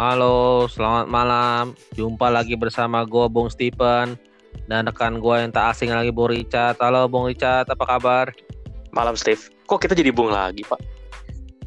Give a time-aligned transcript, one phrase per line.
[0.00, 1.76] Halo, selamat malam.
[1.92, 4.16] Jumpa lagi bersama gue, Bung Stephen.
[4.64, 6.80] Dan rekan gue yang tak asing lagi, Bung Richard.
[6.80, 7.68] Halo, Bung Richard.
[7.68, 8.32] Apa kabar?
[8.96, 9.52] Malam, Steve.
[9.68, 10.80] Kok kita jadi Bung lagi, Pak?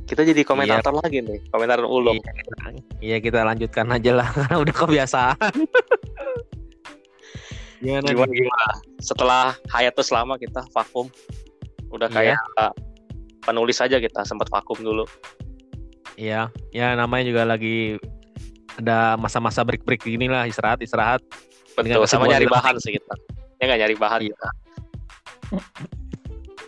[0.09, 1.01] Kita jadi komentator iya.
[1.05, 2.17] lagi nih, komentar ulung.
[2.17, 2.55] Iya, kita,
[3.05, 5.53] iya, kita lanjutkan aja lah, karena udah kebiasaan.
[7.85, 8.65] gimana, gimana, gimana?
[8.97, 9.45] Setelah
[9.77, 11.05] hiatus lama kita vakum,
[11.93, 12.33] udah iya.
[12.33, 12.67] kayak iya.
[13.45, 15.05] penulis aja kita sempat vakum dulu.
[16.17, 18.01] Iya, ya namanya juga lagi
[18.79, 20.81] ada masa-masa break-break gini lah istirahat.
[20.81, 21.21] Istirahat
[21.77, 23.13] betul sama nyari bahan sih kita.
[23.61, 24.19] Ya nggak nyari bahan.
[24.29, 24.49] Kita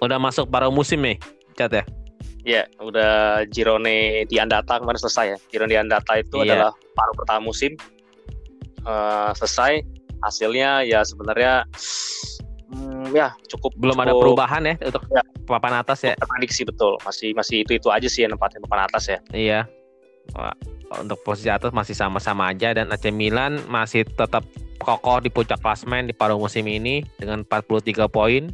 [0.04, 1.18] udah masuk paruh musim nih
[1.58, 1.84] cat ya?
[2.46, 5.38] Ya udah Girone di Andata kemarin selesai ya.
[5.50, 6.54] Girone di Andata itu iya.
[6.54, 7.74] adalah paruh pertama musim.
[8.86, 9.82] Uh, selesai.
[10.24, 11.70] Hasilnya ya sebenarnya
[12.74, 16.14] hmm, ya cukup belum cukup, ada perubahan ya untuk ya, papan atas ya?
[16.18, 16.98] Prediksi betul.
[17.06, 19.20] Masih masih itu itu aja sih yang nempatin papan atas ya.
[19.34, 19.60] Iya.
[20.34, 20.58] Wah,
[21.02, 24.46] untuk posisi atas masih sama-sama aja dan AC Milan masih tetap
[24.80, 28.52] kokoh di puncak klasmen di paruh musim ini dengan 43 poin.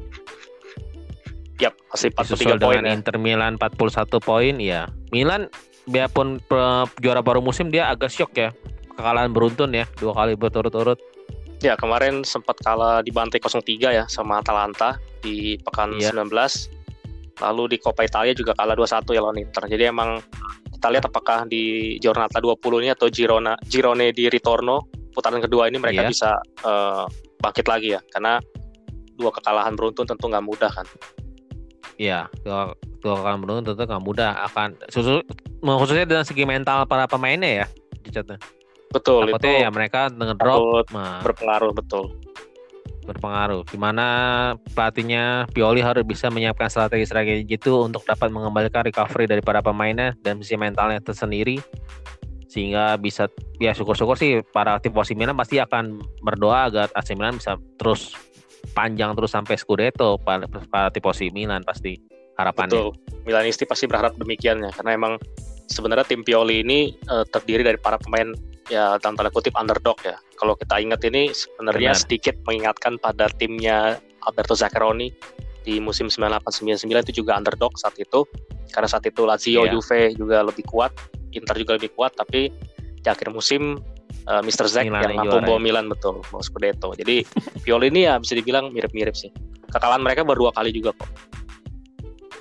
[1.62, 2.94] Yap, masih 43 poin ya.
[2.96, 4.90] Inter Milan 41 poin ya.
[5.14, 5.52] Milan
[5.90, 6.42] biarpun
[7.02, 8.50] juara paruh musim dia agak shock ya.
[8.98, 11.00] Kekalahan beruntun ya, dua kali berturut-turut.
[11.62, 16.10] Ya, kemarin sempat kalah di bantai 03 ya sama Atalanta di pekan iya.
[16.10, 16.34] 19.
[17.42, 19.64] Lalu di Coppa Italia juga kalah 2-1 ya lawan Inter.
[19.70, 20.22] Jadi emang
[20.82, 25.78] kita lihat apakah di Giornata 20 ini atau Girona Girone di Ritorno putaran kedua ini
[25.78, 26.10] mereka yeah.
[26.10, 26.32] bisa
[26.66, 27.06] uh,
[27.38, 28.02] bangkit lagi ya.
[28.10, 28.42] Karena
[29.14, 30.90] dua kekalahan beruntun tentu nggak mudah kan?
[32.02, 34.42] Iya, dua, dua kekalahan beruntun tentu nggak mudah.
[34.50, 35.22] Akan susu,
[35.62, 37.68] khususnya dengan segi mental para pemainnya ya
[38.02, 38.42] dicatnya.
[38.90, 40.90] Betul Takutnya itu ya mereka dengan drop
[41.22, 42.18] berpengaruh betul
[43.06, 43.66] berpengaruh.
[43.68, 44.06] Gimana
[44.74, 50.40] pelatihnya Pioli harus bisa menyiapkan strategi-strategi itu untuk dapat mengembalikan recovery dari para pemainnya dan
[50.40, 51.60] sisi mentalnya tersendiri
[52.52, 53.32] sehingga bisa
[53.64, 58.12] ya syukur-syukur sih para tim posisi Milan pasti akan berdoa agar AC Milan bisa terus
[58.76, 61.96] panjang terus sampai Scudetto para, para tim posisi Milan pasti
[62.36, 62.92] harapannya.
[62.92, 62.92] Betul.
[63.24, 65.14] Milanisti pasti berharap demikian ya karena emang
[65.72, 68.36] sebenarnya tim Pioli ini uh, terdiri dari para pemain
[68.68, 70.20] ya dalam tanda kutip underdog ya.
[70.36, 75.10] Kalau kita ingat ini sebenarnya sedikit mengingatkan pada timnya Alberto Zaccheroni
[75.62, 78.26] di musim 98-99 itu juga underdog saat itu
[78.74, 79.72] karena saat itu Lazio, yeah.
[79.72, 80.90] Juve juga lebih kuat,
[81.36, 82.50] Inter juga lebih kuat tapi
[83.02, 83.78] di akhir musim
[84.26, 84.66] uh, eh, Mr.
[84.70, 85.62] Zack yang mampu bawa ya.
[85.62, 86.94] Milan betul, bawa Scudetto.
[86.98, 87.26] Jadi
[87.62, 89.30] Pioli ini ya bisa dibilang mirip-mirip sih.
[89.70, 91.31] Kekalahan mereka baru dua kali juga kok.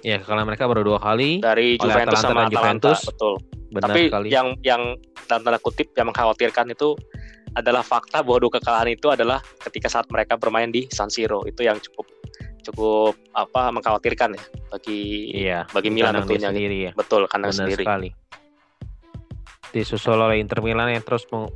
[0.00, 3.00] Ya, kekalahan mereka baru dua kali dari Juventus Atalanta sama Atalanta, Juventus.
[3.05, 3.34] betul.
[3.71, 4.28] Benar Tapi sekali.
[4.34, 4.83] yang yang
[5.31, 6.99] dalam tanda kutip yang mengkhawatirkan itu
[7.55, 11.66] adalah fakta bahwa dua kekalahan itu adalah ketika saat mereka bermain di San Siro itu
[11.66, 12.06] yang cukup
[12.61, 15.00] cukup apa mengkhawatirkan ya bagi
[15.33, 16.93] iya, bagi Milan tentunya sendiri ya.
[16.94, 18.09] betul kandang Benar sendiri sekali
[19.71, 21.47] disusul oleh Inter Milan yang terus meng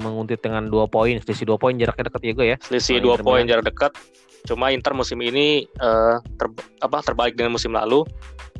[0.00, 3.68] menguntit dengan dua poin selisih dua poin jaraknya dekat juga ya selisih dua poin jarak
[3.68, 3.92] dekat
[4.44, 6.46] cuma Inter musim ini uh, ter,
[6.84, 8.04] apa terbalik dengan musim lalu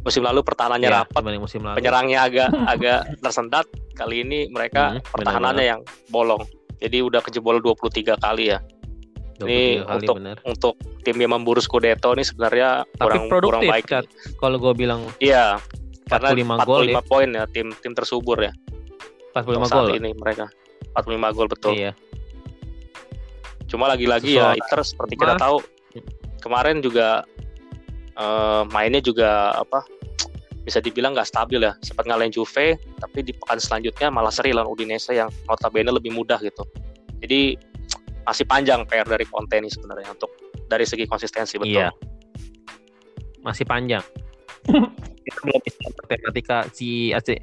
[0.05, 1.81] musim lalu pertahanannya ya, rapat, musim lalu.
[1.81, 3.67] penyerangnya agak agak tersendat.
[3.97, 5.81] Kali ini mereka hmm, pertahanannya bener yang
[6.13, 6.45] bolong.
[6.79, 8.61] Jadi udah kejebol 23 kali ya.
[9.41, 10.37] Ini kali, untuk bener.
[10.45, 13.85] untuk tim yang memburu Scudetto ini sebenarnya Tapi kurang kurang baik.
[14.37, 15.59] Kalau gue bilang Iya.
[16.05, 17.01] Karena 45 gol ya.
[17.01, 18.53] poin ya tim tim tersubur ya.
[19.33, 20.53] 45 gol ini mereka.
[20.93, 21.73] 45 gol betul.
[21.73, 21.97] Iya.
[23.65, 25.65] Cuma lagi-lagi ya Inter seperti kita tahu
[26.41, 27.25] kemarin juga
[28.19, 29.85] uh, mainnya juga apa
[30.65, 31.77] bisa dibilang nggak stabil ya.
[31.85, 36.41] Sempat ngalahin Juve tapi di pekan selanjutnya malah seri lawan Udinese yang notabene lebih mudah
[36.41, 36.65] gitu.
[37.21, 37.57] Jadi
[38.25, 40.33] masih panjang PR dari Conte ini sebenarnya untuk
[40.69, 41.85] dari segi konsistensi betul.
[41.85, 41.93] Iya.
[43.45, 44.01] masih panjang.
[45.29, 47.37] Itu belum bisa matematika si AC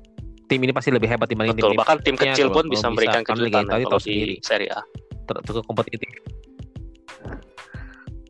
[0.50, 3.70] tim ini pasti lebih hebat dibanding betul tim bahkan tim kecil pun bisa memberikan kejutan
[3.70, 4.82] ya, kalau di Serie A.
[5.46, 6.10] Cukup kompetitif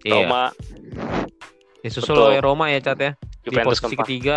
[0.07, 0.50] Roma.
[0.50, 1.89] Iya.
[1.89, 3.12] disusul oleh Roma ya Cat ya.
[3.41, 4.06] Juventus di posisi keempat.
[4.06, 4.35] ketiga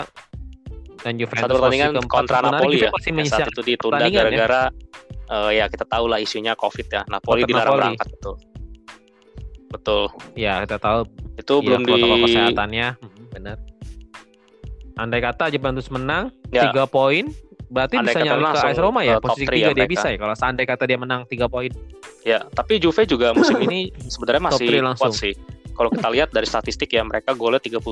[1.05, 2.89] dan Juventus satu pertandingan kontra Napoli ya.
[2.89, 4.25] yang saat itu ditunda ya.
[4.25, 4.93] gara-gara ya?
[5.25, 7.03] Uh, ya kita tahu lah isunya COVID ya.
[7.09, 7.81] Napoli dilarang Napoli.
[7.81, 8.35] berangkat betul.
[9.69, 10.03] Betul.
[10.37, 11.01] Ya kita tahu.
[11.37, 11.93] Itu ya, belum di
[12.25, 12.89] kesehatannya.
[12.97, 13.57] Hmm, benar.
[14.97, 16.71] Andai kata Juventus menang ya.
[16.71, 17.29] tiga poin
[17.73, 19.19] berarti andai bisa nyampe ke AS Roma ya?
[19.19, 20.17] posisi ketiga ya dia bisa ya?
[20.17, 21.73] Kalau seandainya kata dia menang tiga poin.
[22.25, 24.67] Ya tapi Juve juga musim ini sebenarnya masih
[24.97, 25.35] kuat sih
[25.75, 27.83] kalau kita lihat dari statistik ya mereka golnya 37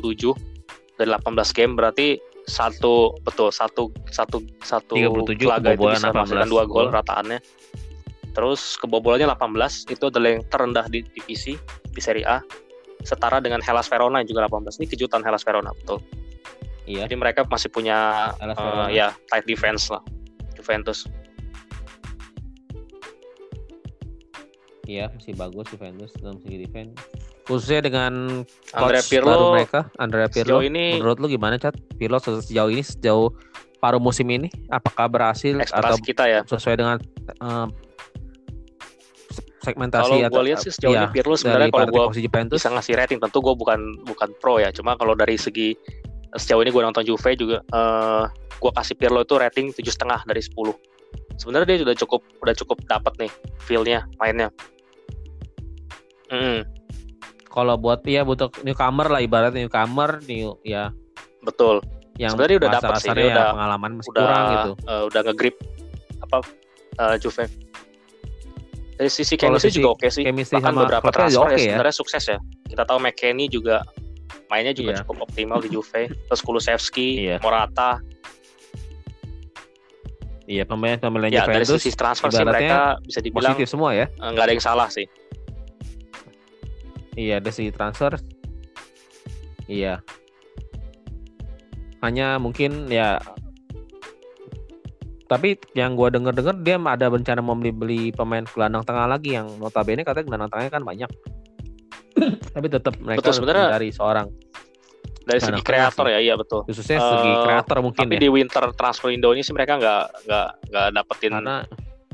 [0.96, 4.99] dari 18 game berarti satu betul satu satu satu
[5.46, 6.96] laga itu bisa menghasilkan dua gol hmm.
[6.99, 7.38] rataannya.
[8.32, 11.55] Terus kebobolannya 18 itu adalah yang terendah di divisi
[11.93, 12.40] di Serie A.
[13.02, 16.00] Setara dengan Hellas Verona yang juga 18 ini kejutan Hellas Verona betul.
[16.88, 17.06] Iya.
[17.06, 20.02] Jadi mereka masih punya uh, ya tight defense lah.
[20.56, 21.06] Juventus.
[24.88, 26.96] Iya masih bagus Juventus dalam segi defense.
[27.43, 30.62] Khususnya dengan Andrea Pirlo baru mereka, Andrea Pirlo.
[30.62, 31.75] ini Menurut lu gimana, Cat?
[31.99, 33.35] Pirlo sejauh ini sejauh
[33.83, 36.41] paruh musim ini apakah berhasil atau kita ya.
[36.47, 37.67] sesuai dengan eh,
[39.62, 43.19] segmentasi Kalau gue lihat sih sejauh iya, ini Pirlo sebenarnya kalau gue bisa ngasih rating
[43.19, 44.71] tentu gue bukan bukan pro ya.
[44.71, 45.75] Cuma kalau dari segi
[46.39, 48.25] sejauh ini gue nonton Juve juga eh
[48.62, 50.55] gue kasih Pirlo itu rating tujuh setengah dari 10
[51.41, 53.31] Sebenarnya dia sudah cukup udah cukup dapat nih
[53.67, 54.49] feel-nya mainnya.
[56.31, 56.65] Hmm,
[57.52, 60.88] kalau buat ya butuh newcomer lah ibaratnya newcomer new ya
[61.40, 61.84] betul.
[62.14, 64.70] yang Sebenarnya udah dapet sih, dia ya udah- pengalaman masih udah kurang gitu.
[64.84, 65.56] eh, udah nge-grip
[66.20, 66.37] apa
[66.94, 67.44] eh, Juve.
[68.93, 70.22] Dari sisi chemistry sisi juga oke sih.
[70.22, 71.64] chemistry Bahkan sama beberapa transfer oke ya ya.
[71.72, 72.38] sebenarnya sukses ya.
[72.64, 73.81] Kita tahu McKennie juga
[74.46, 74.98] mainnya juga Iya.
[75.02, 76.02] cukup optimal di Juve.
[76.12, 77.37] Terus Kulusevski, Iya.
[77.40, 77.96] Morata.
[80.44, 84.06] Iya pemain-pemain Ya dari Juventus sisi transfer sih mereka bisa dibilang positif semua ya.
[84.10, 85.06] eh, nggak ada yang salah sih.
[87.17, 88.17] Iya dari segi transfer.
[89.69, 90.00] Iya.
[92.03, 93.20] Hanya mungkin ya
[95.32, 99.49] tapi yang gua denger-denger dia ada rencana mau beli beli pemain gelandang tengah lagi yang
[99.56, 101.11] notabene katanya gelandang tengahnya kan banyak.
[102.55, 104.26] tapi tetap mereka Betul, sebenarnya dari seorang
[105.23, 106.67] Dari segi nah, kreator ya, iya betul.
[106.67, 108.20] khususnya Eh, segi kreator mungkin Tapi ya.
[108.20, 111.56] di winter transfer Indo ini sih mereka nggak nggak nggak dapetin Karena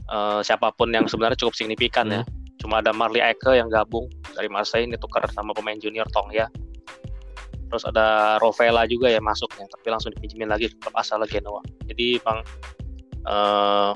[0.07, 2.23] eh, siapa pun yang sebenarnya cukup signifikan ya.
[2.69, 6.53] Cuma ada Marley Eke yang gabung dari Marseille ini tukar sama pemain junior Tong ya.
[7.73, 11.65] Terus ada Rovella juga ya masuknya, tapi langsung dipinjemin lagi ke klub asal Genoa.
[11.89, 12.45] Jadi emang
[13.25, 13.91] eh,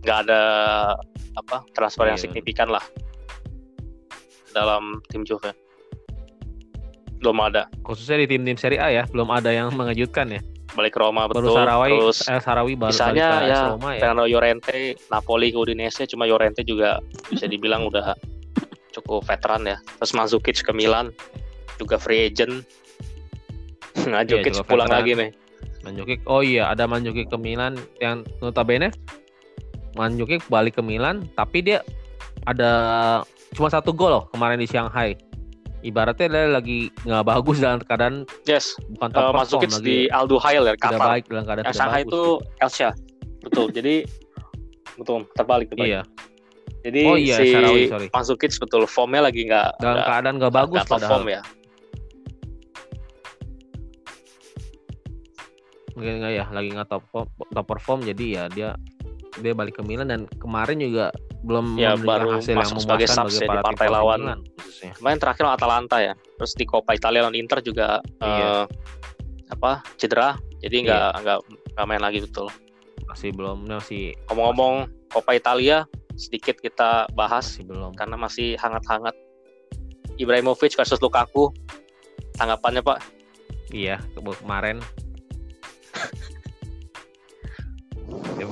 [0.00, 0.40] nggak ada
[1.36, 2.32] apa transfer yang Iya.
[2.32, 2.80] signifikan lah
[4.56, 5.52] dalam tim Juve.
[7.20, 7.68] Belum ada.
[7.84, 10.40] khususnya di tim-tim Serie A ya belum ada yang mengejutkan ya.
[10.78, 11.58] Balik ke Roma Baru betul.
[11.58, 13.98] Sarawi, Terus eh, Sarawi baru Misalnya balik ke ya, Roma ya.
[13.98, 14.76] Fernando Llorente
[15.10, 18.14] Napoli ke Udinese cuma Llorente juga bisa dibilang udah
[18.88, 21.10] cukup veteran ya terus Mandzukic ke Milan
[21.76, 22.62] juga free agent
[24.08, 25.02] Mandzukic Iya, juga pulang veteran.
[25.02, 25.30] lagi nih
[25.78, 28.90] Manjukic, oh iya ada Manjukic ke Milan yang notabene
[29.94, 31.82] Manjukic balik ke Milan tapi dia
[32.42, 32.70] ada
[33.52, 35.14] cuma satu gol loh kemarin di Shanghai.
[35.78, 39.78] Ibaratnya dia lagi nggak bagus dalam keadaan yes bukan top uh, lagi.
[39.80, 42.10] di Aldo Hail ya tidak baik dalam keadaan yang tidak Shanghai bagus.
[42.10, 42.22] itu
[42.58, 42.90] Elcha
[43.40, 43.94] betul jadi
[44.94, 46.02] betul terbalik terbalik Iya,
[46.82, 47.48] jadi Oh iya, si
[47.86, 48.06] sorry.
[48.10, 51.12] Mandzukic betul formnya lagi nggak dalam nggak- keadaan nggak bagus nggak top padahal.
[51.14, 51.42] form ya
[55.94, 57.02] Mungkin nggak ya, lagi nggak top
[57.50, 58.68] top perform jadi ya dia
[59.38, 63.24] dia balik ke Milan dan kemarin juga belum Ya, baru hasil yang masuk sebagai memuaskan
[63.24, 64.20] subs ya di partai lawan.
[64.20, 64.92] Milan, khususnya.
[64.94, 68.46] kemarin terakhir lawan Atalanta ya terus di Coppa Italia lawan Inter juga Iya.
[68.60, 68.64] eh,
[69.48, 71.38] apa cedera jadi nggak nggak
[71.72, 72.50] nggak main lagi betul
[73.06, 74.74] masih belum masih ngomong-ngomong
[75.08, 77.94] Coppa Italia sedikit kita bahas masih belum.
[77.94, 79.14] karena masih hangat-hangat
[80.16, 81.54] Ibrahimovic versus Lukaku
[82.34, 82.98] tanggapannya Pak
[83.68, 84.80] Iya, ke- kemarin.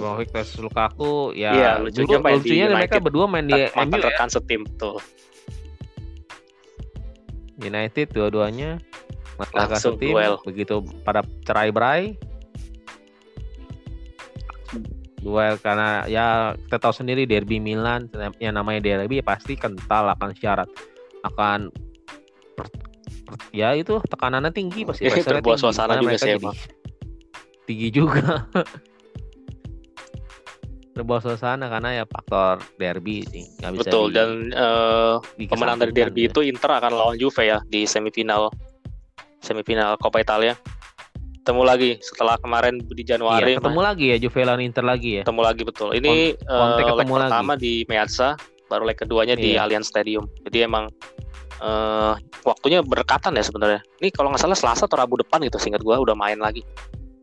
[0.07, 3.03] Ibrahimovic versus Lukaku ya Iya, lucunya dulu- lucunya mereka United.
[3.03, 4.07] berdua main di MU ya.
[4.07, 4.97] rekan setim tuh
[7.59, 8.79] United dua-duanya
[9.37, 10.41] Maka Langsung tim duel.
[10.43, 12.17] begitu pada cerai berai
[15.19, 18.07] duel karena ya kita tahu sendiri derby Milan
[18.39, 20.71] yang namanya derby ya pasti kental akan syarat
[21.21, 21.69] akan
[22.55, 22.71] per-
[23.27, 26.39] per- ya itu tekanannya tinggi pasti terbawa tinggi, suasana juga mereka sih
[27.67, 28.47] tinggi juga
[30.97, 35.93] terbawa suasana karena ya faktor derby sih nggak bisa betul di- dan dikesampingkan pemenang dari
[35.93, 36.41] derby gitu.
[36.41, 38.49] itu Inter akan lawan Juve ya di semifinal
[39.39, 40.57] semifinal Coppa Italia
[41.39, 45.23] ketemu lagi setelah kemarin di Januari iya, ketemu lagi ya Juve lawan Inter lagi ya
[45.23, 45.89] ketemu lagi betul.
[45.93, 47.23] Ini Conte eh, leg ketemu lagi.
[47.23, 48.29] pertama di Meazza,
[48.67, 49.63] baru leg keduanya di Iya.
[49.63, 50.27] Allianz Stadium.
[50.43, 50.91] Jadi emang
[51.57, 52.13] eh,
[52.43, 53.79] waktunya berdekatan ya sebenarnya.
[54.03, 56.67] Ini kalau nggak salah Selasa atau Rabu depan gitu, singkat gua udah main lagi.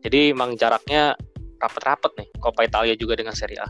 [0.00, 1.12] Jadi emang jaraknya
[1.64, 2.28] rapet-rapet nih.
[2.38, 3.68] Coppa Italia juga dengan Serie A.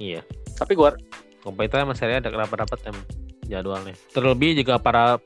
[0.00, 0.24] iya
[0.56, 0.96] Tapi gua
[1.44, 3.04] kompetitor sama Serie A ada rapat-rapat emang
[3.50, 3.94] jadwalnya.
[4.14, 5.18] Terlebih juga para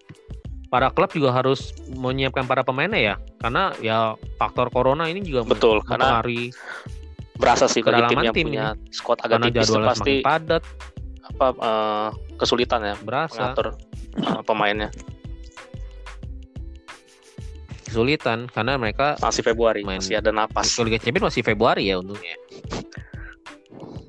[0.72, 5.78] para klub juga harus menyiapkan para pemainnya ya, karena ya faktor corona ini juga betul
[5.86, 6.50] karena mempengaruhi
[7.38, 10.62] berasa sih bagi tim yang tim punya squad agak karena tipis jadwalnya pasti padat,
[11.30, 13.66] apa eh, kesulitan ya berasa mengatur
[14.18, 14.90] eh, pemainnya.
[17.94, 20.74] Kesulitan karena mereka Masih Februari, Main- masih ada napas.
[20.82, 22.34] Liga Champions masih Februari ya untungnya.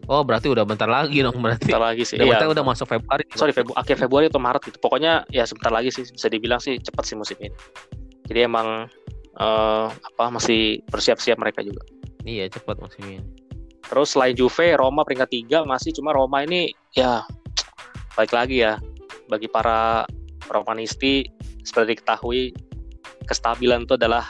[0.05, 1.69] Oh berarti udah bentar lagi dong berarti.
[1.69, 2.17] Sebentar lagi sih.
[2.17, 3.23] Udah Iya, bentar udah masuk Februari.
[3.33, 6.77] sorry Febru akhir Februari atau Maret gitu pokoknya ya sebentar lagi sih bisa dibilang sih
[6.77, 7.49] cepat sih musim ini
[8.25, 8.85] jadi emang
[9.35, 11.81] eh, apa masih bersiap-siap mereka juga
[12.25, 13.21] Iya cepat musim ini.
[13.85, 17.21] Terus selain Juve, Roma peringkat tiga masih cuma Roma ini ya
[18.13, 18.81] baik lagi ya
[19.29, 20.05] bagi para
[20.49, 21.25] Romanisti
[21.61, 22.53] seperti diketahui
[23.25, 24.25] kestabilan itu adalah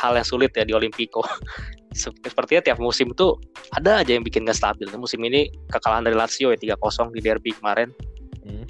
[0.00, 1.22] hal yang sulit ya di Olimpico.
[1.94, 3.34] Sepertinya tiap musim itu
[3.74, 4.86] ada aja yang bikin gak stabil.
[4.96, 7.90] Musim ini kekalahan dari Lazio ya 3-0 di derby kemarin.
[8.46, 8.64] Hmm.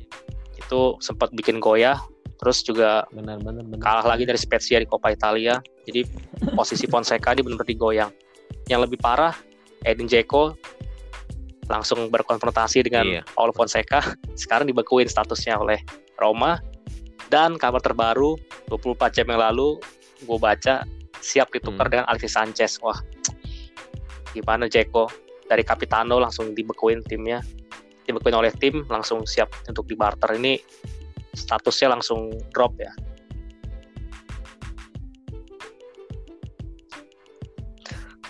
[0.57, 2.01] Itu sempat bikin goyah.
[2.41, 3.85] Terus juga benar, benar, benar.
[3.85, 5.61] kalah lagi dari Spezia di Coppa Italia.
[5.85, 6.09] Jadi
[6.59, 8.11] posisi Fonseca ini benar-benar digoyang.
[8.73, 9.37] Yang lebih parah
[9.85, 10.57] Edin Dzeko
[11.71, 13.23] langsung berkonfrontasi dengan iya.
[13.37, 14.03] Paulo Fonseca.
[14.41, 15.79] Sekarang dibekuin statusnya oleh
[16.19, 16.59] Roma.
[17.31, 18.35] Dan kabar terbaru
[18.67, 19.79] 24 jam yang lalu
[20.27, 20.83] gue baca
[21.23, 21.93] siap ditukar hmm.
[21.95, 22.83] dengan Alexis Sanchez.
[22.83, 22.99] Wah,
[24.35, 25.07] gimana Jeko
[25.47, 27.39] dari Capitano langsung dibekuin timnya,
[28.03, 30.59] dibekuin oleh tim langsung siap untuk dibarter ini
[31.31, 32.91] statusnya langsung drop ya.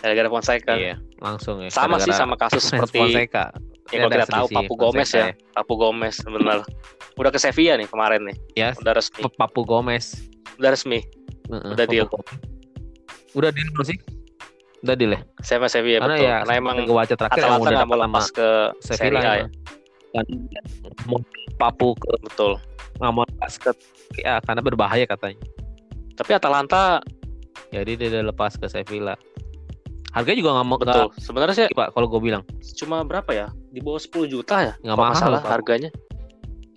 [0.01, 0.73] Gara-gara Fonseca.
[0.77, 1.69] Iya, langsung ya.
[1.69, 3.53] Sama sih sama kasus seperti Fonseca.
[3.91, 5.33] Ya kalau kita tahu Papu Gomez ya.
[5.33, 5.35] ya.
[5.57, 6.63] Papu Gomez benar.
[7.21, 8.37] Udah ke Sevilla nih kemarin nih.
[8.57, 8.69] Ya.
[8.81, 9.21] Udah resmi.
[9.37, 10.17] Papu Gomez.
[10.57, 11.05] Udah resmi.
[11.53, 12.09] Uh, udah deal.
[13.37, 14.01] Udah deal belum sih?
[14.81, 15.21] Udah deal ya?
[15.45, 16.25] Saya masih Sevilla karena betul.
[16.25, 18.49] Ya, karena emang gue baca terakhir yang udah mau lepas ke
[18.81, 19.47] Sevilla ya.
[20.17, 20.25] Dan
[21.05, 21.21] mau
[21.61, 22.57] papu ke betul.
[22.97, 23.71] Nggak mau lepas ke
[24.25, 25.37] ya karena berbahaya katanya.
[26.17, 27.05] Tapi Atalanta
[27.69, 29.13] jadi dia udah lepas ke Sevilla.
[30.17, 31.13] Harganya juga nggak mau betul.
[31.21, 32.43] Sebenarnya sih Pak kalau gue bilang
[32.81, 33.47] cuma berapa ya?
[33.69, 34.75] Di bawah 10 juta ya?
[34.81, 35.93] Nggak mahal masalah harganya.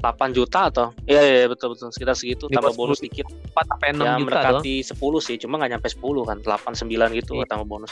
[0.04, 0.92] 8 juta atau?
[1.08, 1.88] Iya iya betul betul.
[1.96, 3.24] Sekitar segitu Di tambah bonus dikit.
[3.56, 5.24] 4 sampai 6 ya, juta mendekati doang.
[5.24, 7.48] 10 sih cuma nggak nyampe 10 kan 8 9 gitu iya.
[7.48, 7.92] tambah bonus.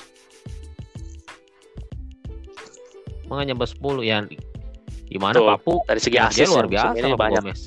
[3.31, 4.17] Nggak nyampe 10 ya.
[5.07, 5.73] Gimana Tuh, Papu?
[5.87, 7.43] Dari segi asis luar biasa ini banyak.
[7.47, 7.63] Gomez.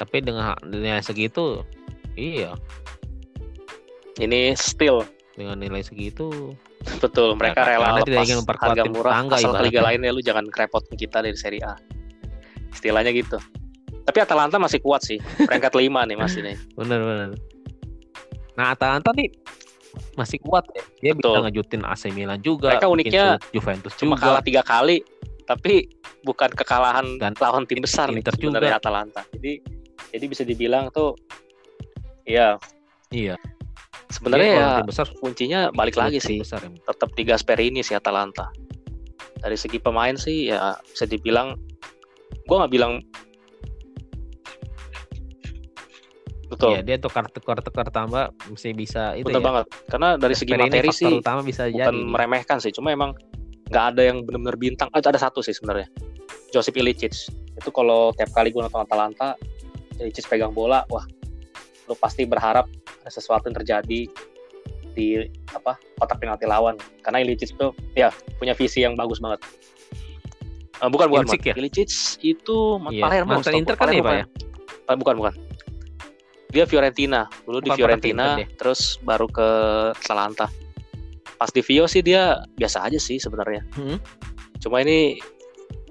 [0.00, 1.60] tapi dengan nilai segitu
[2.16, 2.56] iya.
[4.16, 5.04] Ini still.
[5.36, 6.56] Dengan nilai segitu.
[7.04, 10.24] Betul mereka ya, rela lepas tidak ingin harga murah tangga, asal ke liga lainnya lu
[10.24, 11.76] jangan kerepotin kita dari Serie A
[12.80, 13.36] istilahnya gitu.
[14.08, 15.20] Tapi Atalanta masih kuat sih.
[15.44, 17.28] Peringkat lima nih masih nih bener bener.
[18.56, 19.28] Nah Atalanta nih
[20.16, 20.82] masih kuat ya.
[21.04, 21.36] Dia Betul.
[21.36, 24.38] bisa ngejutin AC Milan juga mereka uniknya Juventus cuma juga.
[24.38, 25.04] kalah tiga kali
[25.44, 25.90] tapi
[26.22, 29.22] bukan kekalahan dan lawan tim besar Inter nih sebenarnya Atalanta.
[29.34, 29.52] Jadi
[30.14, 31.18] jadi bisa dibilang tuh
[32.24, 32.56] iya.
[33.10, 33.34] Iya.
[34.10, 35.06] Sebenarnya ya, ya besar.
[35.22, 36.42] kuncinya balik lagi sih.
[36.42, 36.70] besar, ya.
[36.70, 38.50] tetap tiga ini sih Atalanta.
[39.38, 41.54] Dari segi pemain sih ya bisa dibilang
[42.30, 43.00] gue nggak bilang
[46.50, 46.70] betul.
[46.76, 49.46] Iya, dia tukar tukar tukar tambah mesti bisa itu betul ya.
[49.46, 49.66] banget.
[49.86, 52.10] Karena dari segi materi sih utama bisa bukan jadi.
[52.10, 52.74] meremehkan sih.
[52.74, 53.14] Cuma emang
[53.70, 54.90] nggak ada yang benar-benar bintang.
[54.90, 55.86] Oh, ada satu sih sebenarnya.
[56.50, 57.14] Josip Ilicic.
[57.56, 59.38] Itu kalau tiap kali gue nonton Atalanta
[60.02, 61.06] Ilicic pegang bola wah
[61.86, 62.66] lu pasti berharap
[63.02, 64.00] ada sesuatu yang terjadi
[64.90, 65.06] di
[65.54, 66.74] apa kotak penalti lawan.
[67.06, 68.10] Karena Ilicic itu ya
[68.42, 69.38] punya visi yang bagus banget
[70.80, 71.54] Uh, bukan bukan Ilicic ya?
[71.60, 71.90] Ilicic
[72.24, 72.58] itu
[72.88, 73.04] yeah.
[73.04, 73.36] Palermo.
[73.36, 74.24] Mantan Inter kan ya Pak ya?
[74.96, 75.34] Bukan bukan.
[76.50, 77.28] Dia Fiorentina.
[77.44, 79.48] Dulu bukan di Fiorentina terus baru ke
[79.92, 80.48] Atalanta.
[81.36, 83.60] Pas di Vio sih dia biasa aja sih sebenarnya.
[83.76, 84.00] Hmm?
[84.60, 85.20] Cuma ini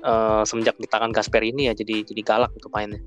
[0.06, 3.02] uh, semenjak di tangan Gasper ini ya jadi jadi galak untuk mainnya.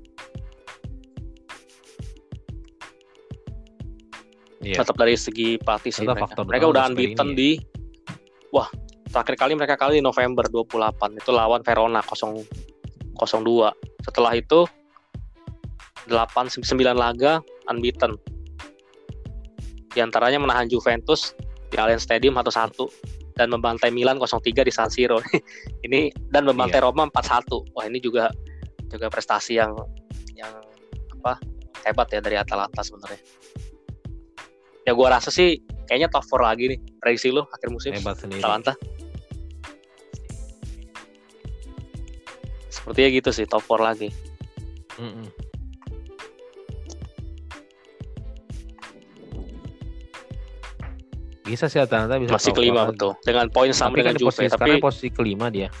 [4.63, 4.79] Yeah.
[4.79, 6.39] Tetap dari segi pelatih sih mereka.
[6.39, 7.35] Mereka udah unbeaten ya.
[7.35, 7.49] di
[8.55, 8.71] wah
[9.13, 12.41] terakhir kali mereka kali di November 28 itu lawan Verona 0
[13.13, 14.65] 02 setelah itu
[16.09, 16.65] 8 9
[16.97, 17.39] laga
[17.69, 18.17] unbeaten
[19.93, 21.37] di antaranya menahan Juventus
[21.69, 25.21] di Allianz Stadium 1-1 dan membantai Milan 0-3 di San Siro.
[25.85, 26.85] ini dan membantai iya.
[26.85, 27.73] Roma 4-1.
[27.73, 28.29] Wah, ini juga
[28.89, 29.73] juga prestasi yang
[30.37, 30.53] yang
[31.21, 31.37] apa?
[31.83, 33.19] hebat ya dari Atalanta sebenarnya.
[34.87, 38.39] Ya gua rasa sih kayaknya top 4 lagi nih prediksi lu akhir musim hebat sendiri.
[38.39, 38.73] Atalanta.
[42.83, 44.11] Sepertinya gitu sih top 4 lagi.
[44.99, 45.27] Mm -mm.
[51.47, 53.15] Bisa sih Atalanta bisa masih kelima betul.
[53.23, 55.71] Dengan poin sama dengan kan Juve posisi, tapi posisi kelima dia.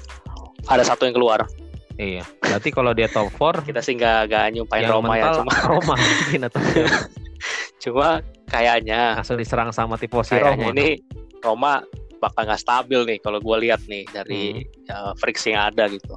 [0.71, 1.43] Ada satu yang keluar.
[1.99, 2.23] Iya.
[2.39, 6.41] Berarti kalau dia top 4 kita sih nggak nggak nyumpain Roma ya cuma Roma mungkin
[6.47, 6.59] atau
[7.83, 8.07] cuma
[8.47, 10.71] kayaknya langsung diserang sama tifosi Roma.
[10.71, 11.03] Ini
[11.43, 11.83] Roma
[12.23, 14.87] bakal nggak stabil nih kalau gue lihat nih dari hmm.
[14.87, 16.15] uh, friksi yang ada gitu.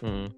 [0.00, 0.28] Hmm.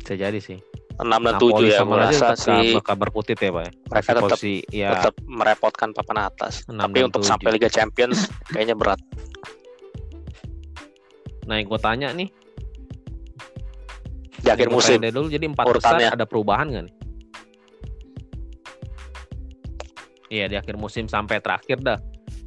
[0.00, 0.58] Bisa jadi sih.
[1.00, 2.76] 6 dan Napoli 7 ya, gue rasa sih.
[2.84, 3.62] Kabar putih ya, Pak.
[3.64, 3.70] Ya?
[3.88, 4.88] Mereka tetap, posisi, ya.
[4.92, 6.60] tetap merepotkan papan atas.
[6.68, 7.30] Tapi untuk 7.
[7.32, 9.00] sampai Liga Champions kayaknya berat.
[11.48, 12.28] Nah, yang gue tanya nih.
[14.44, 15.00] Di akhir musim.
[15.00, 16.94] Dulu, jadi empat besar ada perubahan nggak nih?
[20.30, 21.98] Iya di akhir musim sampai terakhir dah.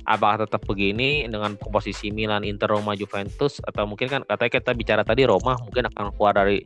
[0.04, 5.02] Apakah tetap begini dengan komposisi Milan, Inter, Roma, Juventus atau mungkin kan katanya kita bicara
[5.08, 6.60] tadi Roma mungkin akan keluar dari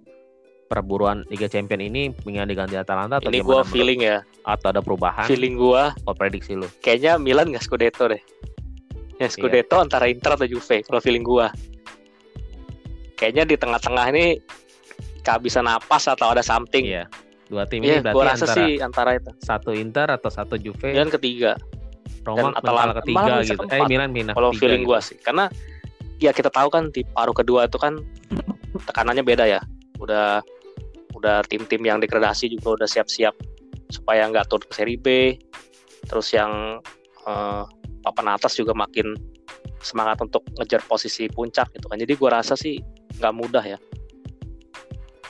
[0.68, 4.26] perburuan Liga Champion ini dengan diganti Atalanta atau Ini gue feeling ya.
[4.44, 5.30] Atau ada perubahan?
[5.30, 5.84] Feeling gue.
[5.94, 6.68] Kalau prediksi lu?
[6.82, 8.22] Kayaknya Milan nggak Scudetto deh.
[9.22, 9.86] Ya Scudetto iya.
[9.86, 10.84] antara Inter atau Juve.
[10.84, 11.48] Kalau feeling gue.
[13.18, 14.26] Kayaknya di tengah-tengah ini
[15.22, 16.84] kehabisan napas atau ada something.
[16.86, 17.06] Iya
[17.48, 19.32] Dua tim yeah, ini berarti gua rasa antara, sih antara itu.
[19.40, 20.92] Satu Inter atau satu Juve.
[20.92, 21.56] Dan ketiga.
[22.28, 23.64] Roma Dan Atalanta ketiga gitu.
[23.72, 24.36] Eh Milan Milan.
[24.36, 24.92] Kalau feeling gitu.
[24.92, 25.48] gua sih karena
[26.20, 28.04] ya kita tahu kan di paruh kedua itu kan
[28.84, 29.64] tekanannya beda ya.
[30.04, 30.44] Udah
[31.16, 33.34] udah tim-tim yang degradasi juga udah siap-siap
[33.88, 35.08] supaya nggak turun ke seri B.
[36.06, 36.84] Terus yang
[37.24, 37.64] uh,
[38.04, 39.16] papan atas juga makin
[39.80, 41.98] semangat untuk ngejar posisi puncak gitu kan.
[41.98, 42.78] Jadi gua rasa sih
[43.18, 43.80] nggak mudah ya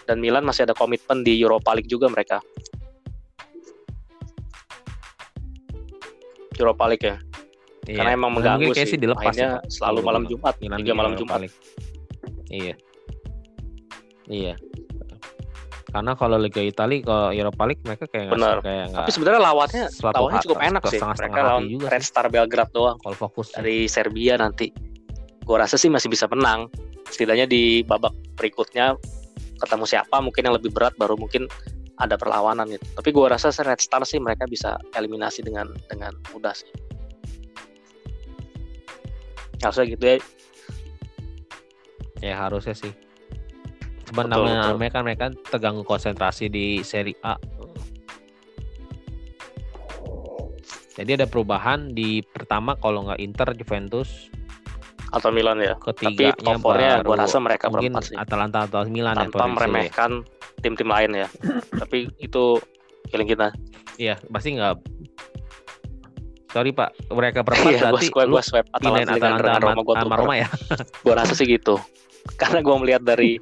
[0.08, 2.40] dan Milan masih ada komitmen di Europa League juga mereka.
[6.62, 7.18] Europa League ya.
[7.88, 7.98] Iya.
[8.04, 8.96] Karena emang mengganggu sih.
[8.96, 11.40] sih dilepas Mainnya ya, selalu malam Jumat, Milan juga malam Jumat.
[11.40, 11.58] League.
[12.52, 12.76] Iya.
[14.28, 14.54] Iya.
[15.88, 18.60] Karena kalau Liga Italia ke Europa League mereka kayak Bener.
[18.60, 21.00] kayak Tapi sebenarnya lawannya lawannya cukup enak sih.
[21.00, 23.00] Mereka lawan juga Red Star Belgrade doang.
[23.00, 24.68] Kalau fokus dari Serbia nanti.
[25.48, 26.68] Gua rasa sih masih bisa menang.
[27.08, 29.00] Setidaknya di babak berikutnya
[29.64, 31.48] ketemu siapa mungkin yang lebih berat baru mungkin
[31.98, 32.86] ada perlawanan gitu.
[32.98, 36.70] Tapi gue rasa Red Star sih mereka bisa eliminasi dengan dengan mudah sih.
[39.62, 40.18] Harusnya gitu ya.
[42.22, 42.94] Ya harusnya sih.
[44.10, 47.36] Cuman namanya, namanya kan mereka terganggu konsentrasi di seri A.
[50.98, 54.34] Jadi ada perubahan di pertama kalau nggak Inter, Juventus,
[55.14, 55.78] atau Milan ya.
[55.78, 58.16] Tapi top 4 gue rasa mereka berempat sih.
[58.18, 60.12] Atalanta atau Milan Tanpa ya, meremehkan
[60.62, 61.28] tim-tim lain ya.
[61.82, 62.62] Tapi itu
[63.10, 63.54] feeling kita.
[63.98, 64.98] Iya, pasti nggak
[66.48, 70.16] Sorry Pak, mereka berempat iya, berarti gua, gua swipe Atalanta, Atalanta dengan Roma, gua sama
[70.16, 70.48] Roma ya.
[71.06, 71.76] gue rasa sih gitu.
[72.42, 73.36] Karena gue melihat dari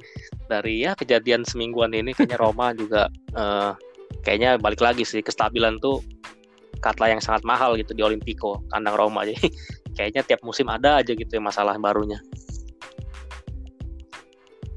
[0.50, 3.72] dari ya kejadian semingguan ini kayaknya Roma juga uh,
[4.22, 6.02] kayaknya balik lagi sih kestabilan tuh
[6.78, 9.48] kata yang sangat mahal gitu di Olimpico kandang Roma jadi
[9.96, 12.20] kayaknya tiap musim ada aja gitu ya masalah barunya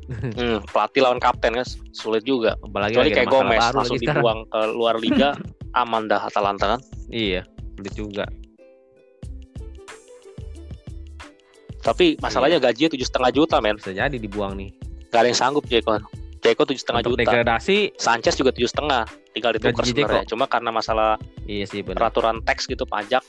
[0.40, 2.58] hmm, pelatih lawan kapten kan sulit juga.
[2.66, 5.38] Apalagi kecuali kayak Gomez langsung dibuang ke luar liga
[5.82, 6.82] aman dah Atalanta kan?
[7.14, 7.46] Iya
[7.80, 8.26] sulit juga.
[11.80, 12.66] Tapi masalahnya iya.
[12.70, 13.80] gajinya tujuh setengah juta men.
[13.80, 14.76] Bisa jadi dibuang nih.
[15.10, 15.96] Gak ada yang sanggup Jeko.
[16.44, 17.24] Jeko tujuh setengah juta.
[17.24, 19.08] degradasi Sanchez juga tujuh setengah.
[19.32, 20.28] Tinggal ditukar sebenarnya.
[20.28, 21.16] Cuma karena masalah
[21.48, 23.24] iya sih, peraturan teks gitu pajak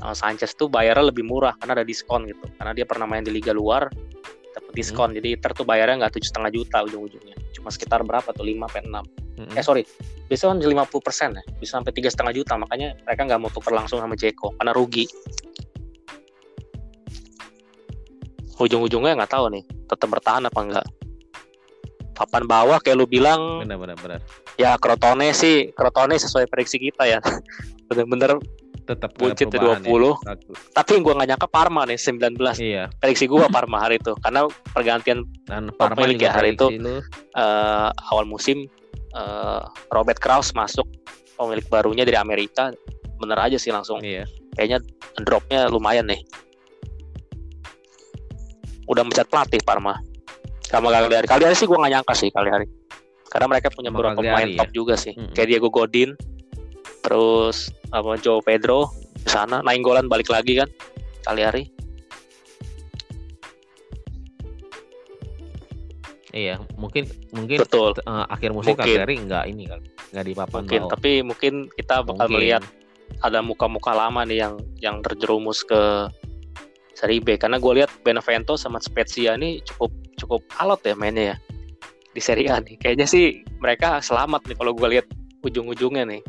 [0.00, 2.48] uh, Sanchez tuh bayarnya lebih murah karena ada diskon gitu.
[2.56, 3.92] Karena dia pernah main di liga luar
[4.56, 4.78] dapat hmm.
[4.80, 5.08] diskon.
[5.12, 5.16] Hmm.
[5.20, 7.36] jadi Inter tuh bayarnya nggak tujuh setengah juta ujung-ujungnya.
[7.52, 8.44] Cuma sekitar berapa tuh?
[8.48, 9.04] lima sampai enam.
[9.36, 9.52] Hmm.
[9.52, 9.82] eh sorry.
[10.26, 11.42] Biasanya kan lima puluh persen ya.
[11.60, 12.56] Bisa sampai tiga setengah juta.
[12.56, 14.56] Makanya mereka nggak mau tukar langsung sama Jeko.
[14.56, 15.04] Karena rugi.
[18.56, 20.86] Ujung-ujungnya nggak tahu nih tetap bertahan apa enggak
[22.16, 23.60] papan bawah kayak lu bilang.
[23.60, 24.20] Benar benar benar.
[24.56, 25.70] Ya Crotone sih.
[25.76, 27.20] Crotone sesuai prediksi kita ya.
[27.92, 28.40] Bener-bener
[28.86, 30.38] tetap buncit di 20 ya.
[30.70, 32.86] tapi gue gak nyangka Parma nih 19 iya.
[33.02, 36.66] prediksi gue Parma hari itu karena pergantian dan Parma hari itu
[37.34, 38.70] uh, awal musim
[39.18, 40.86] uh, Robert Kraus masuk
[41.36, 42.72] pemilik barunya dari Amerika.
[43.16, 44.00] Bener aja sih langsung.
[44.00, 44.24] Iya.
[44.56, 44.80] kayaknya
[45.20, 46.20] dropnya lumayan nih.
[48.88, 50.00] Udah mencat pelatih Parma.
[50.64, 52.66] Sama kali hari kali hari sih gue gak nyangka sih kali hari
[53.26, 54.74] karena mereka punya beberapa pemain top ya?
[54.74, 55.12] juga sih.
[55.12, 55.34] Mm -hmm.
[55.36, 56.10] kayak Diego Godin
[57.06, 58.90] terus apa Joe Pedro
[59.22, 60.66] di sana Nainggolan balik lagi kan
[61.22, 61.64] kali hari
[66.36, 67.96] Iya, mungkin mungkin betul.
[68.04, 69.80] Uh, akhir musim kali hari nggak ini kan,
[70.12, 70.92] nggak di papan Mungkin, bawah.
[70.92, 72.34] tapi mungkin kita bakal mungkin.
[72.36, 72.62] melihat
[73.24, 76.12] ada muka-muka lama nih yang yang terjerumus ke
[76.92, 79.88] Seri B karena gue lihat Benevento sama Spezia ini cukup
[80.20, 81.36] cukup alot ya mainnya ya
[82.12, 82.76] di Serie A nih.
[82.84, 85.06] Kayaknya sih mereka selamat nih kalau gue lihat
[85.40, 86.20] ujung-ujungnya nih.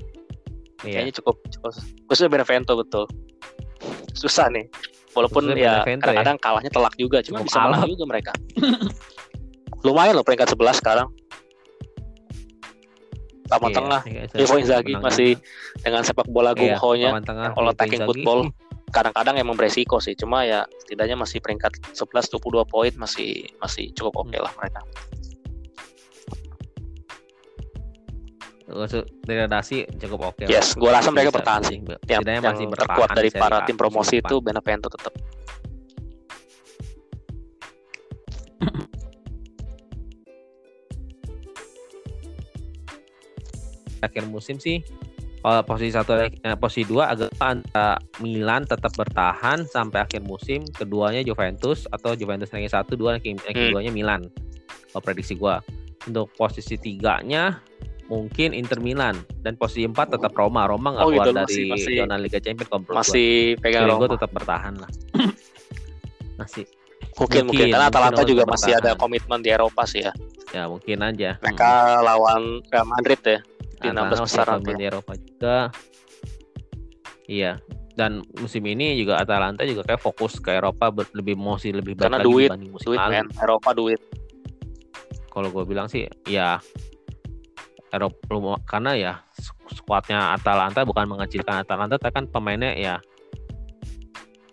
[0.86, 1.02] Iya.
[1.02, 1.72] Kayaknya cukup, cukup
[2.12, 3.04] khususnya Benevento betul.
[4.14, 4.66] Susah nih.
[5.18, 6.44] Walaupun ya, ya kadang-kadang ya?
[6.44, 8.32] kalahnya telak juga, cuma bisa menang juga mereka.
[9.86, 11.10] Lumayan loh peringkat 11 sekarang.
[13.48, 14.02] Taman iya, tengah,
[14.36, 15.40] Ivo Inzaghi masih
[15.80, 17.10] dengan sepak bola iya, gunghonya,
[17.56, 18.52] kalau attacking football
[18.92, 24.24] kadang-kadang emang beresiko sih cuma ya setidaknya masih peringkat 11 22 poin masih masih cukup
[24.24, 24.80] oke okay lah mereka
[28.68, 30.44] degradasi cukup oke.
[30.44, 31.80] Okay yes, gue rasa mereka bertahan sih.
[32.12, 35.16] Yang, yang masih terkuat dari para tim promosi itu Benevento tetap.
[44.06, 44.86] Akhir musim sih,
[45.38, 51.24] Kalau posisi satu eh, posisi dua agak antara Milan tetap bertahan sampai akhir musim, keduanya
[51.24, 53.80] Juventus atau Juventus ranking satu, dua ranking, ranking Hmm.
[53.80, 54.28] duanya Milan.
[54.92, 55.64] Kalau prediksi gua.
[56.04, 57.60] Untuk posisi tiganya
[58.08, 60.64] mungkin Inter Milan dan posisi empat tetap Roma.
[60.64, 61.36] Roma nggak Oh, keluar gitu.
[61.38, 62.94] dari Masih- zona Liga Champions kalau gua.
[62.98, 64.14] Masih pegang gua Roma.
[64.16, 64.92] tetap bertahan lah.
[66.38, 66.66] Masih
[67.18, 69.02] Mungkin, mungkin, mungkin, karena Atalanta juga masih ada bertahan.
[69.02, 70.14] komitmen di Eropa sih ya.
[70.54, 71.42] ya mungkin aja.
[71.42, 73.40] Mereka lawan Real Madrid ya
[73.82, 74.72] di 16 masih besar ada nanti.
[74.72, 75.58] di Eropa juga.
[77.26, 77.52] Iya.
[77.92, 82.22] Dan musim ini juga Atalanta juga kayak fokus ke Eropa lebih masih lebih baik Karena
[82.22, 83.14] lagi duit, dibanding musim Duit lalu.
[83.36, 84.02] Eropa duit.
[85.28, 86.62] Kalau gue bilang sih ya
[87.92, 92.96] Eropa karena ya sk- skuadnya Atalanta bukan mengecilkan Atalanta tapi kan pemainnya ya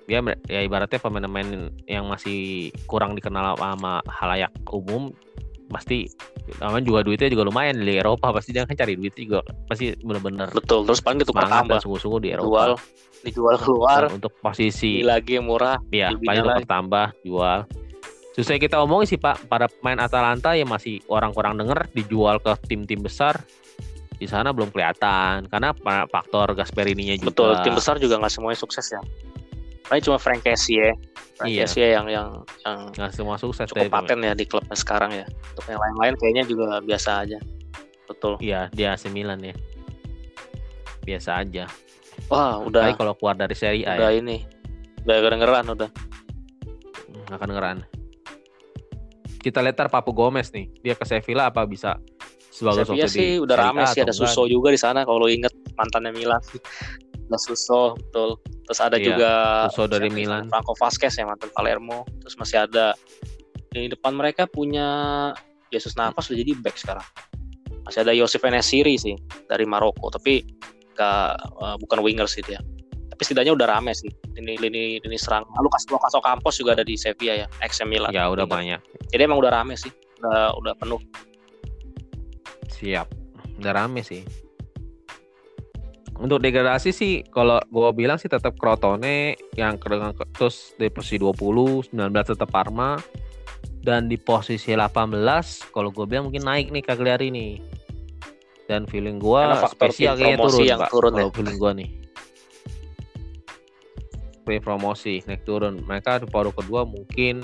[0.04, 0.20] dia
[0.52, 5.08] ya ibaratnya pemain-pemain yang masih kurang dikenal sama halayak umum
[5.72, 6.04] pasti
[6.60, 10.52] namanya juga duitnya juga lumayan di Eropa pasti dia kan cari duit juga pasti bener-bener
[10.52, 11.78] Betul, terus paling ditukar semangat tambah.
[11.80, 12.48] sungguh-sungguh di Eropa.
[12.52, 12.72] Jual,
[13.24, 15.80] dijual keluar, Dan untuk posisi lagi murah.
[15.88, 17.64] ya paling tambah jual.
[18.34, 22.50] Susah kita omongin sih Pak, para pemain Atalanta yang masih orang kurang denger dijual ke
[22.66, 23.38] tim-tim besar
[24.18, 25.74] di sana belum kelihatan karena
[26.10, 27.30] faktor Gasperini-nya juga.
[27.30, 28.98] Betul, tim besar juga nggak semuanya sukses ya.
[29.86, 30.92] Paling cuma Frank Kessie ya.
[31.38, 31.62] Frank Iya.
[31.66, 32.28] Kessie yang yang
[32.66, 35.26] yang nggak semua sukses cukup paten ya di klubnya sekarang ya.
[35.54, 37.38] Untuk yang lain-lain kayaknya juga biasa aja.
[38.10, 38.34] Betul.
[38.42, 39.54] Iya, di AC Milan ya.
[41.06, 41.70] Biasa aja.
[42.30, 44.42] Wah, udah Tapi kalau keluar dari Serie A udah ya, ini.
[45.04, 45.90] Udah kedengeran udah.
[47.12, 47.78] hmm, akan ngeran.
[49.44, 52.00] Kita lihat ntar Papu Gomez nih, dia ke Sevilla apa bisa
[52.48, 54.14] sebagai Sevilla sih udah rame sih ada?
[54.16, 56.40] Suso juga di sana kalau inget mantannya Milan.
[57.24, 58.36] Ada Suso, betul.
[58.68, 59.30] Terus ada Iya, juga
[59.72, 60.44] Suso dari Milan.
[60.52, 62.04] Franco Vasquez ya mantan Palermo.
[62.20, 62.92] Terus masih ada
[63.72, 65.32] di depan mereka punya
[65.72, 67.04] Jesus Navas udah jadi back sekarang.
[67.88, 69.16] Masih ada Yosef Enesiri sih
[69.48, 70.44] dari Maroko, tapi
[70.92, 71.28] nggak
[71.64, 72.60] eh, bukan winger sih dia.
[73.14, 75.46] Tapi setidaknya udah rame sih ini lini lini serang.
[75.62, 78.10] Lucas Lucas Ocampos juga ada di Sevilla ya, ex Milan.
[78.10, 78.58] Ya udah Winger.
[78.58, 78.80] banyak.
[79.14, 79.94] Jadi emang udah rame sih.
[80.18, 80.98] Udah udah penuh.
[82.74, 83.06] Siap.
[83.62, 84.26] Udah rame sih.
[86.18, 91.94] Untuk degradasi sih kalau gua bilang sih tetap Crotone yang dengan terus di posisi 20,
[91.94, 91.94] 19
[92.34, 92.98] tetap Parma
[93.86, 95.14] dan di posisi 18
[95.70, 97.62] kalau gue bilang mungkin naik nih Cagliari nih.
[98.64, 100.90] Dan feeling faktor spesial kayaknya turun, yang Pak.
[100.90, 101.36] turun kalau ya.
[101.36, 102.03] feeling gua nih.
[104.44, 105.80] Tim promosi naik turun.
[105.80, 107.40] Mereka di paruh kedua mungkin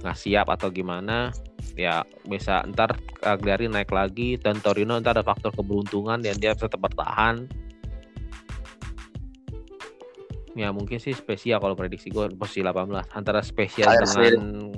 [0.00, 1.28] nggak siap atau gimana
[1.76, 6.80] ya bisa ntar Cagliari naik lagi dan Torino ntar ada faktor keberuntungan dan dia tetap
[6.80, 7.44] bertahan
[10.56, 14.72] ya mungkin sih spesial kalau prediksi gue posisi 18 antara spesial Cagliari dengan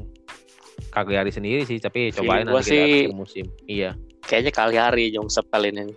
[0.90, 5.74] Cagliari sendiri sih tapi cobain gua nanti kita sih- musim iya Kayaknya Cagliari Jongsep kali
[5.74, 5.92] ini.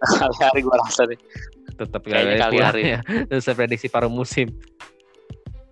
[0.20, 1.16] Cagliari gua rasa nih.
[1.80, 2.82] Tetap pulang Cagliari.
[2.96, 4.52] ya terus saya prediksi paruh musim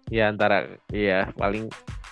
[0.09, 1.69] ya antara iya paling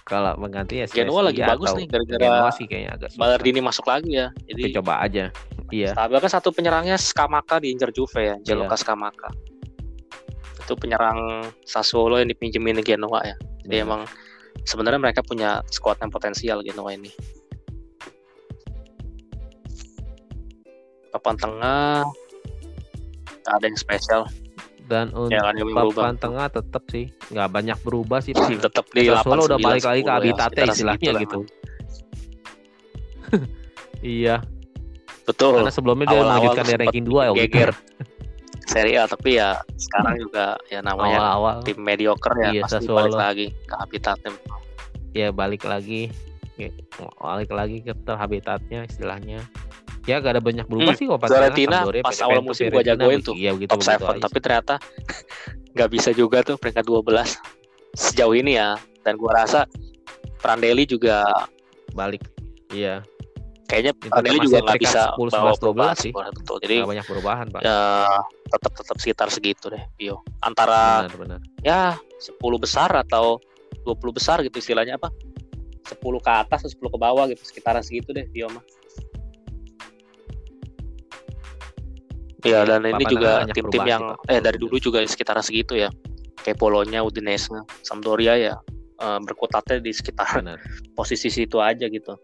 [0.06, 3.64] kalau mengganti ya Genoa lagi bagus nih gara-gara Genoa sih kayaknya agak susah.
[3.64, 4.26] Masuk lagi ya.
[4.30, 5.24] Tapi Jadi coba aja
[5.74, 8.54] iya stabil kan satu penyerangnya Skamaka diincar Juve ya, Iya.
[8.54, 9.34] Gianluca Skamaka.
[10.62, 13.36] Itu penyerang Sassuolo yang dipinjemin Genoa ya.
[13.66, 13.86] Jadi Benar.
[13.86, 14.00] emang
[14.62, 17.10] sebenarnya mereka punya skuad yang potensial Genoa ini.
[21.10, 22.04] Papan tengah
[23.50, 24.22] ada yang spesial.
[24.86, 27.10] Dan untuk ya yang papan tengah tetap sih.
[27.34, 28.30] Nggak banyak berubah sih.
[28.34, 31.38] Tetap di 8 udah balik lagi ke 10 ya, habitatnya sekitar istilahnya gitu.
[34.06, 34.44] Iya,
[35.26, 35.58] betul.
[35.58, 37.70] Karena sebelumnya dia melanjutkan di ranking 2 ya geger.
[38.66, 41.56] Serie A tapi ya sekarang juga ya namanya Awal-awal.
[41.62, 42.98] tim mediocre ya Iya, pasti Sassuolo.
[42.98, 44.30] balik lagi ke habitatnya
[45.14, 46.10] ya balik lagi.
[46.56, 46.72] Ya,
[47.20, 49.44] balik lagi ke habitatnya istilahnya.
[50.06, 52.64] Ya gak ada banyak berubah Hmm, sih kok pas Fiorentina Sampdoria, pas Juventus, awal musim
[52.64, 54.74] gua Fiorentina, jagoin tuh, Iya begitu top begitu 7 aja tapi ternyata
[55.74, 57.36] nggak bisa juga tuh peringkat 12
[57.92, 59.66] sejauh ini ya dan gua rasa
[60.36, 61.26] Prandelli juga
[61.90, 62.22] balik.
[62.68, 63.02] Iya,
[63.66, 66.12] kayaknya Prandelli juga nggak bisa 10, bawa 11, 12 perubahan sih.
[66.14, 67.60] betul jadi nggak banyak perubahan pak.
[67.66, 67.78] ya
[68.46, 71.40] tetap tetap sekitar segitu deh Pio antara Benar-benar.
[71.60, 73.42] ya 10 besar atau
[73.82, 75.10] 20 besar gitu istilahnya apa
[75.82, 78.62] 10 ke atas atau 10 ke bawah gitu sekitaran segitu deh Pio mah
[82.38, 84.28] Iya dan ini juga tim-tim yang Pak.
[84.28, 85.88] eh dari dulu juga sekitaran segitu ya
[86.38, 87.48] kayak Polonya, Udinese,
[87.80, 88.54] Sampdoria ya
[88.96, 90.60] eh, berkutatnya di sekitar Benar.
[90.98, 92.14] posisi situ aja gitu.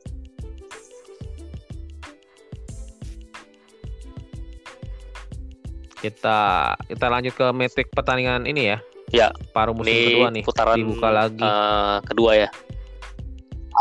[5.95, 6.39] Kita
[6.83, 8.79] kita lanjut ke metrik pertandingan ini ya.
[9.13, 10.43] Ya, Paruh musim Ini kedua nih.
[10.43, 11.45] putaran dibuka lagi.
[11.45, 12.49] eh, kedua ya.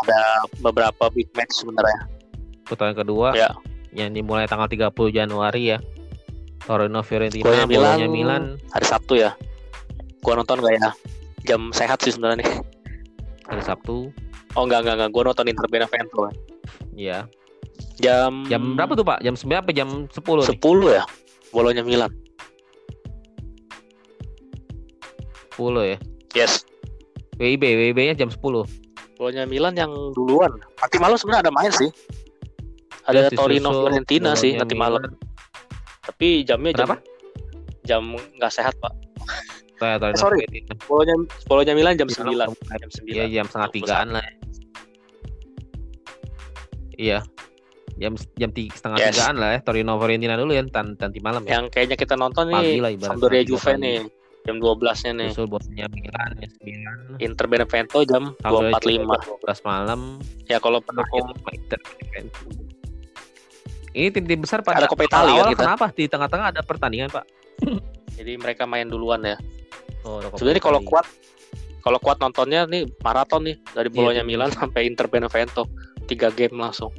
[0.01, 0.19] Ada
[0.59, 2.07] beberapa big match sebenarnya.
[2.63, 3.51] putaran kedua Ya.
[3.91, 5.77] yang dimulai tanggal 30 Januari ya
[6.71, 9.35] Torino Fiorentina, Bologna Milan, Milan hari Sabtu ya.
[10.23, 10.89] Gua nonton gak ya?
[11.43, 12.51] Jam sehat sih sebenarnya nih.
[13.51, 14.07] hari Sabtu.
[14.55, 16.31] Oh enggak enggak enggak, gua nonton Inter Benevento.
[16.95, 17.27] Iya.
[17.99, 19.19] Jam Jam berapa tuh, Pak?
[19.19, 20.47] Jam 9 apa jam 10 nih?
[20.63, 21.03] 10 ya.
[21.51, 22.11] Bologna Milan.
[25.59, 25.97] 10 ya.
[26.31, 26.63] Yes.
[27.35, 28.39] WIB, WIB-nya jam 10.
[29.19, 30.55] Bologna Milan yang duluan.
[30.79, 31.91] Nanti malam sebenarnya ada main sih.
[33.11, 35.03] Ada Terus Torino Fiorentina sih nanti malam.
[36.21, 37.01] Tapi jamnya jam Berapa?
[37.81, 38.01] jam
[38.37, 38.93] nggak sehat pak.
[39.75, 40.45] Saya Torino Eh, sorry.
[40.85, 41.17] Bologna
[41.49, 44.21] Bologna Milan jam Milan 9 Jam 9 Iya, jam setengah tigaan lah.
[46.93, 47.25] Iya.
[47.97, 49.17] Jam jam tiga, setengah Yes.
[49.17, 49.59] tigaan lah ya.
[49.65, 51.57] Torino Fiorentina dulu ya, tan- nanti malam ya.
[51.57, 53.81] Yang kayaknya kita nonton Pagi nih lah ibaratnya, Sampdoria tiga Juve pagi.
[53.81, 53.97] nih
[54.41, 55.29] jam 12 nya nih.
[55.33, 57.17] Susul bosnya Milan jam 9.
[57.17, 58.93] Inter Benevento jam Sampdoria 2.45.
[59.17, 59.99] jam 12 malam.
[60.45, 62.60] Ya kalau pendukung Inter Benevento.
[63.91, 65.61] Ini tim-tim besar pada Ada Coppa Italia awal kan kita?
[65.61, 67.25] kenapa di tengah-tengah ada pertandingan, Pak?
[68.17, 69.35] jadi mereka main duluan ya.
[70.01, 71.05] Oh, Sebenarnya kalau kuat
[71.81, 75.67] kalau kuat nontonnya nih maraton nih dari Iya, Bologna tim Milan sampai Inter Benevento.
[76.05, 76.89] Tiga game langsung.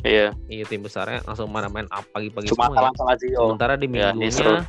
[0.00, 2.78] Iya, Iya tim besarnya langsung mana main pagi-pagi cuma semua ya.
[2.80, 4.56] Atalanta Lazio Sementara di Ya, ini seru.
[4.56, 4.64] minggunya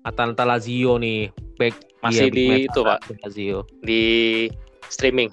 [0.00, 1.20] Atalanta Lazio nih
[1.54, 2.98] back Masih iya, big di match itu, Pak.
[3.20, 3.58] Lazio.
[3.82, 4.02] di
[4.86, 5.28] streaming.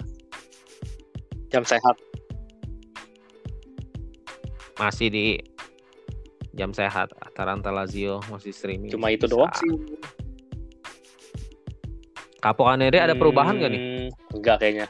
[1.50, 1.96] Jam sehat.
[4.76, 5.26] Masih di
[6.56, 8.88] jam sehat Atalanta Lazio masih streaming.
[8.88, 9.70] Cuma itu doang sih.
[12.40, 13.80] Capo Canere ada perubahan nggak nih?
[13.82, 14.86] Hmm, Enggak kayaknya.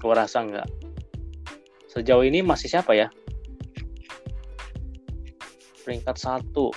[0.00, 0.68] Gua rasa enggak.
[1.90, 3.06] Sejauh ini masih siapa ya?
[5.84, 6.74] Peringkat satu.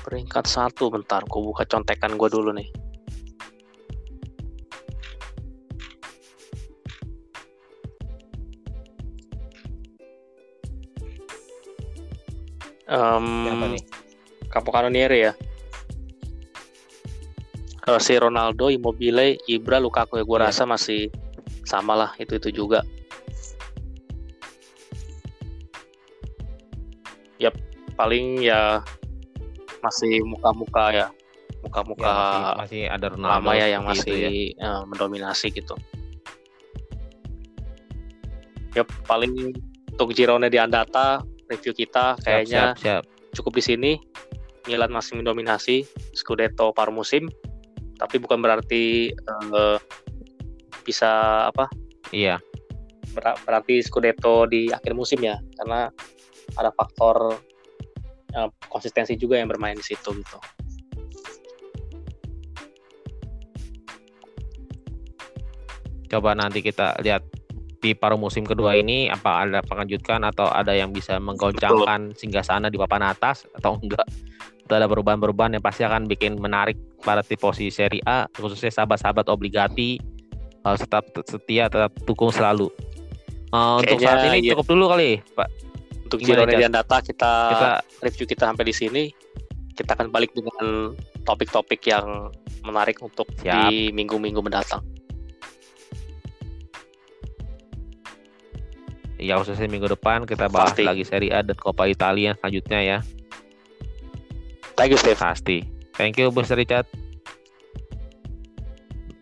[0.00, 2.68] Peringkat satu bentar, gua buka contekan gua dulu nih.
[12.90, 13.82] Em, Siapa nih?
[14.50, 15.32] Capocannoniere ya.
[17.80, 20.46] Kalau si Ronaldo, Immobile, Ibra, Lukaku ya gue Iya.
[20.50, 21.08] rasa masih
[21.64, 22.82] sama lah itu itu juga.
[27.40, 27.56] Yap,
[27.96, 28.84] paling ya
[29.80, 31.06] masih muka-muka ya,
[31.64, 34.30] muka-muka Ya, masih, masih ada Ronaldo lama ya yang seperti masih ya.
[34.60, 35.74] eh, mendominasi gitu.
[38.76, 39.56] Yap, paling
[39.96, 43.02] untuk Girone di Andata review kita Siap, kayaknya siap, siap.
[43.34, 43.92] cukup di sini.
[44.68, 47.26] Milan masih mendominasi Scudetto paruh musim,
[47.96, 49.78] tapi bukan berarti eh,
[50.84, 51.66] bisa apa?
[52.12, 52.38] Iya,
[53.16, 55.88] ber- Berarti Scudetto di akhir musim ya, karena
[56.60, 57.40] ada faktor
[58.36, 60.38] eh, konsistensi juga yang bermain di situ gitu.
[66.10, 67.22] coba nanti kita lihat
[67.80, 72.68] di paruh musim kedua ini apa ada pengejutan atau ada yang bisa menggoncangkan sehingga sana
[72.68, 74.04] di papan atas atau enggak
[74.60, 79.96] itu ada perubahan-perubahan yang pasti akan bikin menarik para tifosi Serie A khususnya sahabat-sahabat obligati
[80.60, 82.68] harus tetap setia tetap dukung selalu
[83.50, 84.54] Eh, untuk saat ini iya.
[84.54, 85.48] cukup dulu kali Pak
[86.06, 86.46] Untuk Jas?
[86.46, 87.68] di Andata kita, kita
[88.02, 89.04] review kita sampai di sini.
[89.74, 90.90] Kita akan balik dengan
[91.22, 92.34] topik-topik yang
[92.66, 93.70] menarik untuk Siap.
[93.70, 94.82] di minggu-minggu mendatang.
[99.20, 100.88] Ya khususnya minggu depan kita bahas Pasti.
[100.88, 102.98] lagi Serie A dan Coppa Italia selanjutnya ya
[104.80, 105.20] Thank you, Steve.
[105.20, 105.58] Pasti.
[105.92, 106.88] Thank you, Bos Richard.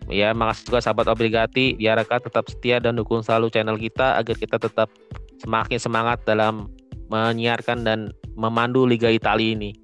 [0.06, 1.74] Ya, makasih juga sahabat obligati.
[1.74, 4.86] Diharapkan tetap setia dan dukung selalu channel kita agar kita tetap
[5.42, 6.70] semakin semangat dalam
[7.10, 9.74] menyiarkan dan memandu Liga Italia ini.